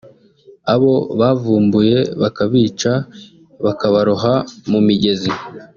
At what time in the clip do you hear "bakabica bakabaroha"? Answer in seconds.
2.21-4.33